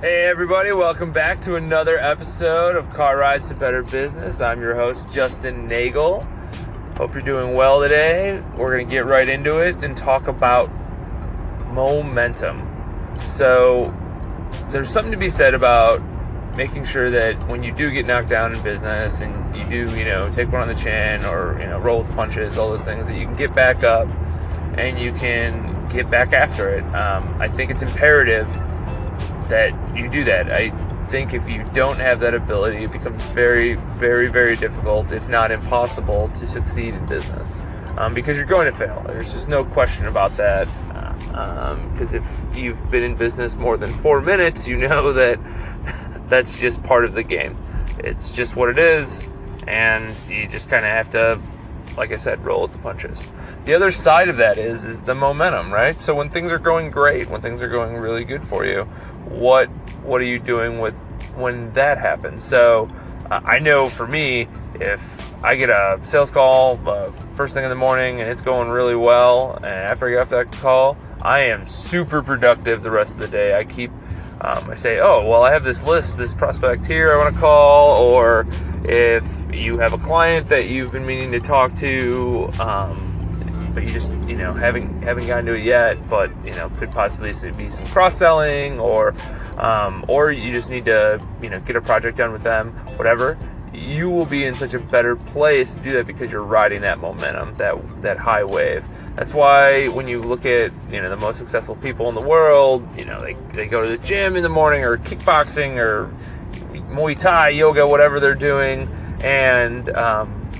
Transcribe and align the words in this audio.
Hey, 0.00 0.26
everybody, 0.26 0.70
welcome 0.70 1.10
back 1.10 1.40
to 1.40 1.56
another 1.56 1.98
episode 1.98 2.76
of 2.76 2.88
Car 2.88 3.18
Rides 3.18 3.48
to 3.48 3.56
Better 3.56 3.82
Business. 3.82 4.40
I'm 4.40 4.60
your 4.60 4.76
host, 4.76 5.10
Justin 5.10 5.66
Nagel. 5.66 6.24
Hope 6.96 7.14
you're 7.14 7.22
doing 7.24 7.54
well 7.54 7.80
today. 7.80 8.40
We're 8.56 8.76
going 8.76 8.86
to 8.86 8.94
get 8.94 9.06
right 9.06 9.28
into 9.28 9.58
it 9.58 9.74
and 9.82 9.96
talk 9.96 10.28
about 10.28 10.70
momentum. 11.72 12.62
So, 13.24 13.92
there's 14.70 14.88
something 14.88 15.10
to 15.10 15.18
be 15.18 15.28
said 15.28 15.52
about 15.52 16.00
making 16.54 16.84
sure 16.84 17.10
that 17.10 17.48
when 17.48 17.64
you 17.64 17.72
do 17.72 17.90
get 17.90 18.06
knocked 18.06 18.28
down 18.28 18.54
in 18.54 18.62
business 18.62 19.20
and 19.20 19.56
you 19.56 19.64
do, 19.64 19.96
you 19.98 20.04
know, 20.04 20.30
take 20.30 20.52
one 20.52 20.62
on 20.62 20.68
the 20.68 20.76
chin 20.76 21.24
or, 21.24 21.58
you 21.58 21.66
know, 21.66 21.80
roll 21.80 22.02
with 22.02 22.10
punches, 22.12 22.56
all 22.56 22.68
those 22.68 22.84
things, 22.84 23.04
that 23.08 23.16
you 23.16 23.26
can 23.26 23.34
get 23.34 23.52
back 23.52 23.82
up 23.82 24.06
and 24.78 24.96
you 24.96 25.12
can 25.14 25.88
get 25.88 26.08
back 26.08 26.32
after 26.32 26.68
it. 26.68 26.84
Um, 26.94 27.34
I 27.40 27.48
think 27.48 27.72
it's 27.72 27.82
imperative 27.82 28.46
that 29.48 29.96
you 29.96 30.08
do 30.08 30.24
that. 30.24 30.50
I 30.50 30.70
think 31.08 31.34
if 31.34 31.48
you 31.48 31.64
don't 31.74 31.98
have 31.98 32.20
that 32.20 32.34
ability, 32.34 32.84
it 32.84 32.92
becomes 32.92 33.22
very, 33.24 33.74
very, 33.74 34.28
very 34.28 34.56
difficult, 34.56 35.12
if 35.12 35.28
not 35.28 35.50
impossible, 35.50 36.28
to 36.34 36.46
succeed 36.46 36.94
in 36.94 37.06
business 37.06 37.60
um, 37.98 38.14
because 38.14 38.36
you're 38.36 38.46
going 38.46 38.66
to 38.66 38.72
fail. 38.72 39.02
There's 39.06 39.32
just 39.32 39.48
no 39.48 39.64
question 39.64 40.06
about 40.06 40.36
that. 40.36 40.68
Because 41.92 42.14
um, 42.14 42.22
if 42.22 42.56
you've 42.56 42.90
been 42.90 43.02
in 43.02 43.16
business 43.16 43.56
more 43.56 43.76
than 43.76 43.90
four 43.90 44.20
minutes, 44.20 44.66
you 44.66 44.76
know 44.76 45.12
that 45.14 45.38
that's 46.28 46.58
just 46.58 46.82
part 46.82 47.04
of 47.04 47.14
the 47.14 47.22
game. 47.22 47.56
It's 47.98 48.30
just 48.30 48.54
what 48.54 48.68
it 48.68 48.78
is, 48.78 49.28
and 49.66 50.14
you 50.28 50.48
just 50.48 50.70
kind 50.70 50.84
of 50.84 50.92
have 50.92 51.10
to, 51.12 51.40
like 51.96 52.12
I 52.12 52.16
said, 52.16 52.44
roll 52.44 52.62
with 52.62 52.72
the 52.72 52.78
punches. 52.78 53.26
The 53.64 53.74
other 53.74 53.90
side 53.90 54.28
of 54.28 54.36
that 54.36 54.58
is 54.58 54.84
is 54.84 55.02
the 55.02 55.14
momentum, 55.14 55.72
right? 55.72 56.00
So 56.00 56.14
when 56.14 56.30
things 56.30 56.52
are 56.52 56.58
going 56.58 56.90
great, 56.90 57.28
when 57.28 57.40
things 57.40 57.62
are 57.62 57.68
going 57.68 57.96
really 57.96 58.24
good 58.24 58.42
for 58.44 58.64
you, 58.64 58.88
what 59.26 59.68
what 60.02 60.20
are 60.20 60.24
you 60.24 60.38
doing 60.38 60.78
with 60.78 60.94
when 61.34 61.72
that 61.72 61.98
happens? 61.98 62.42
So 62.42 62.88
uh, 63.30 63.40
I 63.44 63.58
know 63.58 63.88
for 63.88 64.06
me, 64.06 64.48
if 64.74 65.32
I 65.42 65.56
get 65.56 65.70
a 65.70 66.00
sales 66.02 66.30
call 66.30 66.80
uh, 66.88 67.10
first 67.34 67.54
thing 67.54 67.64
in 67.64 67.70
the 67.70 67.76
morning 67.76 68.20
and 68.20 68.30
it's 68.30 68.40
going 68.40 68.68
really 68.68 68.96
well, 68.96 69.54
and 69.56 69.66
after 69.66 70.08
I 70.08 70.10
get 70.10 70.20
off 70.20 70.30
that 70.30 70.52
call, 70.52 70.96
I 71.20 71.40
am 71.40 71.66
super 71.66 72.22
productive 72.22 72.82
the 72.82 72.90
rest 72.90 73.14
of 73.14 73.20
the 73.20 73.28
day. 73.28 73.56
I 73.56 73.64
keep 73.64 73.90
um, 74.40 74.70
I 74.70 74.74
say, 74.74 75.00
oh 75.00 75.28
well, 75.28 75.42
I 75.42 75.52
have 75.52 75.64
this 75.64 75.82
list, 75.82 76.16
this 76.16 76.32
prospect 76.32 76.86
here 76.86 77.12
I 77.12 77.18
want 77.18 77.34
to 77.34 77.40
call, 77.40 77.96
or 78.02 78.46
if 78.84 79.24
you 79.52 79.78
have 79.78 79.92
a 79.92 79.98
client 79.98 80.48
that 80.48 80.68
you've 80.68 80.92
been 80.92 81.06
meaning 81.06 81.32
to 81.32 81.40
talk 81.40 81.74
to. 81.76 82.50
Um, 82.60 83.07
but 83.78 83.86
you 83.86 83.92
just 83.92 84.12
you 84.26 84.36
know 84.36 84.52
haven't 84.52 85.02
haven't 85.02 85.28
gotten 85.28 85.46
to 85.46 85.54
it 85.54 85.62
yet. 85.62 86.08
But 86.10 86.32
you 86.44 86.50
know 86.50 86.68
could 86.78 86.90
possibly 86.90 87.32
be 87.52 87.70
some 87.70 87.86
cross 87.86 88.16
selling 88.16 88.80
or 88.80 89.14
um, 89.56 90.04
or 90.08 90.32
you 90.32 90.50
just 90.50 90.68
need 90.68 90.86
to 90.86 91.22
you 91.40 91.48
know 91.48 91.60
get 91.60 91.76
a 91.76 91.80
project 91.80 92.18
done 92.18 92.32
with 92.32 92.42
them, 92.42 92.72
whatever. 92.96 93.38
You 93.72 94.10
will 94.10 94.26
be 94.26 94.44
in 94.44 94.54
such 94.54 94.74
a 94.74 94.80
better 94.80 95.14
place 95.14 95.74
to 95.74 95.80
do 95.80 95.92
that 95.92 96.08
because 96.08 96.32
you're 96.32 96.42
riding 96.42 96.80
that 96.80 96.98
momentum, 96.98 97.54
that 97.58 98.02
that 98.02 98.18
high 98.18 98.42
wave. 98.42 98.84
That's 99.14 99.32
why 99.32 99.86
when 99.88 100.08
you 100.08 100.22
look 100.22 100.44
at 100.44 100.72
you 100.90 101.00
know 101.00 101.08
the 101.08 101.16
most 101.16 101.38
successful 101.38 101.76
people 101.76 102.08
in 102.08 102.16
the 102.16 102.20
world, 102.20 102.84
you 102.98 103.04
know 103.04 103.22
they, 103.22 103.34
they 103.54 103.68
go 103.68 103.84
to 103.84 103.88
the 103.88 103.98
gym 103.98 104.34
in 104.34 104.42
the 104.42 104.48
morning 104.48 104.82
or 104.82 104.98
kickboxing 104.98 105.76
or 105.76 106.12
Muay 106.90 107.16
Thai, 107.16 107.50
yoga, 107.50 107.86
whatever 107.86 108.18
they're 108.18 108.34
doing, 108.34 108.88
and 109.22 109.88
um, 109.90 110.50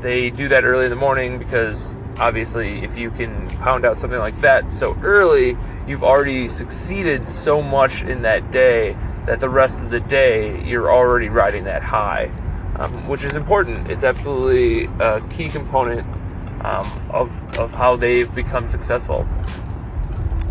they 0.00 0.30
do 0.30 0.48
that 0.48 0.64
early 0.64 0.84
in 0.84 0.90
the 0.90 0.96
morning 0.96 1.38
because 1.38 1.94
obviously 2.18 2.84
if 2.84 2.96
you 2.96 3.10
can 3.10 3.48
pound 3.58 3.84
out 3.84 3.98
something 3.98 4.18
like 4.18 4.38
that 4.40 4.72
so 4.72 4.96
early 5.02 5.56
you've 5.86 6.04
already 6.04 6.48
succeeded 6.48 7.28
so 7.28 7.62
much 7.62 8.02
in 8.02 8.22
that 8.22 8.50
day 8.50 8.96
that 9.26 9.40
the 9.40 9.48
rest 9.48 9.82
of 9.82 9.90
the 9.90 10.00
day 10.00 10.62
you're 10.64 10.92
already 10.92 11.28
riding 11.28 11.64
that 11.64 11.82
high 11.82 12.30
um, 12.76 13.06
which 13.08 13.24
is 13.24 13.36
important. 13.36 13.88
It's 13.90 14.04
absolutely 14.04 14.84
a 14.98 15.20
key 15.30 15.48
component 15.48 16.06
um, 16.64 16.90
of, 17.10 17.58
of 17.58 17.72
how 17.72 17.96
they've 17.96 18.32
become 18.34 18.68
successful. 18.68 19.26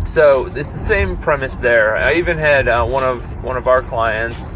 So 0.06 0.46
it's 0.46 0.72
the 0.72 0.78
same 0.78 1.16
premise 1.16 1.56
there. 1.56 1.96
I 1.96 2.14
even 2.14 2.38
had 2.38 2.68
uh, 2.68 2.84
one 2.84 3.04
of 3.04 3.42
one 3.42 3.56
of 3.56 3.66
our 3.66 3.82
clients 3.82 4.52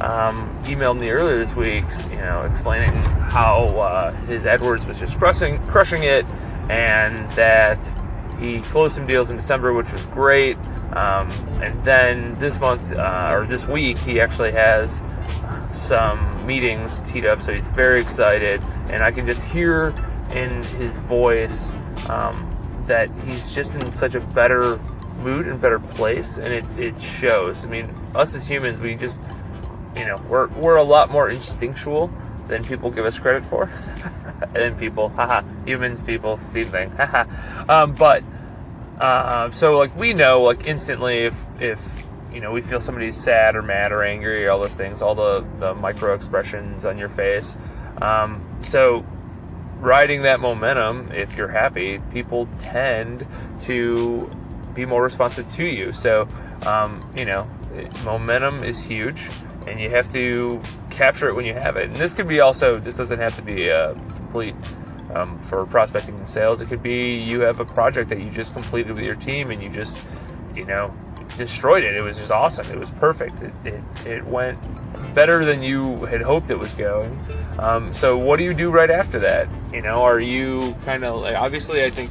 um, 0.00 0.48
emailed 0.64 0.98
me 0.98 1.10
earlier 1.10 1.36
this 1.36 1.54
week, 1.54 1.84
you 2.10 2.16
know, 2.16 2.42
explaining 2.42 2.92
how 2.92 3.64
uh, 3.78 4.12
his 4.26 4.44
AdWords 4.44 4.86
was 4.86 4.98
just 4.98 5.18
crushing, 5.18 5.58
crushing 5.66 6.04
it, 6.04 6.24
and 6.68 7.30
that 7.32 7.94
he 8.38 8.60
closed 8.60 8.94
some 8.94 9.06
deals 9.06 9.30
in 9.30 9.36
December, 9.36 9.72
which 9.72 9.92
was 9.92 10.04
great. 10.06 10.56
Um, 10.92 11.30
and 11.62 11.82
then 11.84 12.38
this 12.38 12.60
month 12.60 12.92
uh, 12.92 13.30
or 13.32 13.46
this 13.46 13.66
week, 13.66 13.98
he 13.98 14.20
actually 14.20 14.52
has 14.52 15.00
some 15.72 16.46
meetings 16.46 17.00
teed 17.00 17.24
up, 17.24 17.40
so 17.40 17.54
he's 17.54 17.66
very 17.68 18.00
excited. 18.00 18.60
And 18.88 19.02
I 19.02 19.10
can 19.10 19.24
just 19.24 19.44
hear 19.44 19.94
in 20.30 20.62
his 20.64 20.96
voice 20.96 21.72
um, 22.08 22.48
that 22.86 23.10
he's 23.24 23.54
just 23.54 23.74
in 23.74 23.92
such 23.92 24.14
a 24.14 24.20
better 24.20 24.78
mood 25.22 25.46
and 25.46 25.60
better 25.60 25.78
place, 25.78 26.38
and 26.38 26.52
it, 26.52 26.64
it 26.78 27.00
shows. 27.00 27.64
I 27.64 27.68
mean, 27.68 27.94
us 28.14 28.34
as 28.34 28.46
humans, 28.46 28.80
we 28.80 28.94
just, 28.96 29.18
you 29.96 30.04
know, 30.04 30.20
we're, 30.28 30.48
we're 30.48 30.76
a 30.76 30.82
lot 30.82 31.10
more 31.10 31.30
instinctual 31.30 32.10
than 32.48 32.64
people 32.64 32.90
give 32.90 33.04
us 33.04 33.18
credit 33.18 33.44
for. 33.44 33.70
and 34.54 34.78
people, 34.78 35.08
haha, 35.10 35.42
humans, 35.64 36.02
people, 36.02 36.36
same 36.38 36.66
thing, 36.66 36.90
haha. 36.90 37.24
um, 37.68 37.94
but 37.94 38.22
uh, 38.98 39.50
so 39.50 39.76
like 39.78 39.94
we 39.96 40.14
know 40.14 40.42
like 40.42 40.66
instantly 40.66 41.18
if 41.18 41.34
if 41.60 42.06
you 42.32 42.40
know 42.40 42.52
we 42.52 42.60
feel 42.60 42.80
somebody's 42.80 43.16
sad 43.16 43.56
or 43.56 43.62
mad 43.62 43.92
or 43.92 44.02
angry, 44.02 44.48
all 44.48 44.60
those 44.60 44.74
things, 44.74 45.02
all 45.02 45.14
the 45.14 45.44
the 45.58 45.74
micro 45.74 46.14
expressions 46.14 46.84
on 46.84 46.98
your 46.98 47.08
face. 47.08 47.56
Um, 48.00 48.44
so 48.60 49.04
riding 49.80 50.22
that 50.22 50.40
momentum, 50.40 51.10
if 51.12 51.36
you're 51.36 51.48
happy, 51.48 52.00
people 52.12 52.48
tend 52.58 53.26
to 53.60 54.30
be 54.74 54.86
more 54.86 55.02
responsive 55.02 55.48
to 55.50 55.64
you. 55.64 55.92
So 55.92 56.28
um, 56.66 57.10
you 57.16 57.24
know, 57.24 57.48
momentum 58.04 58.62
is 58.62 58.80
huge 58.80 59.28
and 59.66 59.80
you 59.80 59.90
have 59.90 60.12
to 60.12 60.60
capture 61.02 61.28
it 61.28 61.34
when 61.34 61.44
you 61.44 61.54
have 61.54 61.76
it. 61.76 61.86
And 61.88 61.96
this 61.96 62.14
could 62.14 62.28
be 62.28 62.38
also, 62.38 62.78
this 62.78 62.96
doesn't 62.96 63.18
have 63.18 63.34
to 63.34 63.42
be 63.42 63.68
a 63.68 63.94
complete 64.14 64.54
um, 65.14 65.36
for 65.40 65.66
prospecting 65.66 66.14
and 66.14 66.28
sales. 66.28 66.60
It 66.60 66.68
could 66.68 66.82
be 66.82 67.16
you 67.18 67.40
have 67.40 67.58
a 67.58 67.64
project 67.64 68.08
that 68.10 68.20
you 68.20 68.30
just 68.30 68.52
completed 68.52 68.92
with 68.94 69.04
your 69.04 69.16
team 69.16 69.50
and 69.50 69.60
you 69.60 69.68
just, 69.68 69.98
you 70.54 70.64
know, 70.64 70.94
destroyed 71.36 71.82
it. 71.82 71.96
It 71.96 72.02
was 72.02 72.16
just 72.18 72.30
awesome. 72.30 72.70
It 72.70 72.78
was 72.78 72.90
perfect. 72.90 73.42
It, 73.42 73.52
it, 73.64 73.82
it 74.06 74.24
went 74.24 74.58
better 75.12 75.44
than 75.44 75.60
you 75.60 76.04
had 76.04 76.22
hoped 76.22 76.50
it 76.50 76.58
was 76.58 76.72
going. 76.72 77.18
Um, 77.58 77.92
so 77.92 78.16
what 78.16 78.36
do 78.36 78.44
you 78.44 78.54
do 78.54 78.70
right 78.70 78.90
after 78.90 79.18
that? 79.18 79.48
You 79.72 79.82
know, 79.82 80.02
are 80.04 80.20
you 80.20 80.76
kind 80.84 81.02
of 81.04 81.20
like, 81.20 81.34
obviously 81.34 81.82
I 81.82 81.90
think 81.90 82.10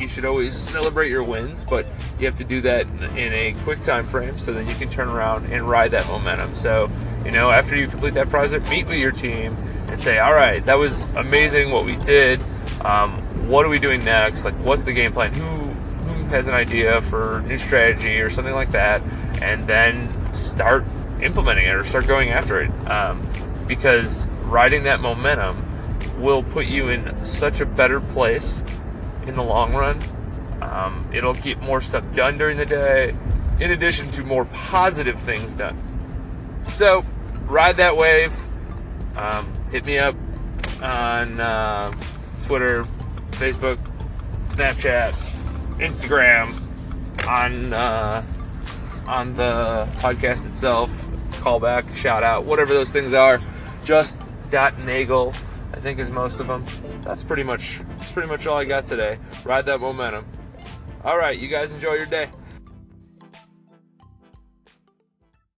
you 0.00 0.08
should 0.08 0.24
always 0.24 0.56
celebrate 0.56 1.10
your 1.10 1.22
wins, 1.22 1.64
but 1.64 1.86
you 2.18 2.26
have 2.26 2.36
to 2.36 2.44
do 2.44 2.60
that 2.62 2.86
in 3.16 3.32
a 3.32 3.54
quick 3.62 3.82
time 3.82 4.04
frame 4.04 4.38
so 4.38 4.52
that 4.52 4.66
you 4.66 4.74
can 4.74 4.88
turn 4.88 5.08
around 5.08 5.46
and 5.52 5.68
ride 5.68 5.90
that 5.92 6.06
momentum. 6.08 6.54
So, 6.54 6.90
you 7.24 7.30
know, 7.30 7.50
after 7.50 7.76
you 7.76 7.86
complete 7.86 8.14
that 8.14 8.30
project, 8.30 8.68
meet 8.70 8.86
with 8.86 8.98
your 8.98 9.10
team 9.10 9.56
and 9.88 10.00
say, 10.00 10.18
all 10.18 10.32
right, 10.32 10.64
that 10.66 10.78
was 10.78 11.08
amazing 11.08 11.70
what 11.70 11.84
we 11.84 11.96
did. 11.96 12.40
Um, 12.84 13.20
what 13.48 13.66
are 13.66 13.68
we 13.68 13.78
doing 13.78 14.04
next? 14.04 14.44
Like, 14.44 14.54
what's 14.54 14.84
the 14.84 14.92
game 14.92 15.12
plan? 15.12 15.34
Who 15.34 15.70
who 16.10 16.24
has 16.28 16.48
an 16.48 16.54
idea 16.54 17.00
for 17.02 17.42
new 17.46 17.58
strategy 17.58 18.20
or 18.20 18.30
something 18.30 18.54
like 18.54 18.72
that? 18.72 19.02
And 19.42 19.66
then 19.66 20.34
start 20.34 20.84
implementing 21.20 21.66
it 21.66 21.74
or 21.74 21.84
start 21.84 22.06
going 22.06 22.30
after 22.30 22.60
it. 22.60 22.70
Um, 22.88 23.26
because 23.66 24.26
riding 24.44 24.84
that 24.84 25.00
momentum 25.00 25.64
will 26.20 26.42
put 26.42 26.66
you 26.66 26.88
in 26.88 27.22
such 27.24 27.60
a 27.60 27.66
better 27.66 28.00
place 28.00 28.62
in 29.30 29.36
the 29.36 29.42
long 29.42 29.72
run. 29.72 29.98
Um, 30.60 31.08
it'll 31.12 31.34
get 31.34 31.60
more 31.62 31.80
stuff 31.80 32.04
done 32.14 32.36
during 32.36 32.58
the 32.58 32.66
day, 32.66 33.16
in 33.58 33.70
addition 33.70 34.10
to 34.10 34.24
more 34.24 34.44
positive 34.44 35.18
things 35.18 35.54
done. 35.54 35.78
So, 36.66 37.04
ride 37.46 37.78
that 37.78 37.96
wave. 37.96 38.38
Um, 39.16 39.50
hit 39.70 39.84
me 39.86 39.98
up 39.98 40.14
on 40.82 41.40
uh, 41.40 41.92
Twitter, 42.44 42.86
Facebook, 43.32 43.78
Snapchat, 44.48 45.12
Instagram, 45.78 46.46
on 47.26 47.72
uh, 47.72 48.22
on 49.06 49.36
the 49.36 49.88
podcast 49.98 50.46
itself. 50.46 50.90
Callback, 51.40 51.96
shout 51.96 52.22
out, 52.22 52.44
whatever 52.44 52.74
those 52.74 52.90
things 52.90 53.14
are. 53.14 53.38
Just 53.82 54.20
dot 54.50 54.74
Nagel, 54.84 55.34
I 55.72 55.80
think 55.80 55.98
is 55.98 56.10
most 56.10 56.40
of 56.40 56.46
them. 56.46 56.64
That's 57.04 57.22
pretty 57.22 57.42
much 57.42 57.80
that's 57.98 58.12
pretty 58.12 58.28
much 58.28 58.46
all 58.46 58.58
I 58.58 58.64
got 58.64 58.86
today. 58.86 59.18
Ride 59.44 59.66
that 59.66 59.80
momentum. 59.80 60.26
All 61.04 61.16
right, 61.16 61.38
you 61.38 61.48
guys 61.48 61.72
enjoy 61.72 61.94
your 61.94 62.06
day. 62.06 62.30